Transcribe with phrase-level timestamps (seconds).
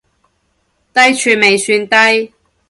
[0.95, 2.33] 低處未算低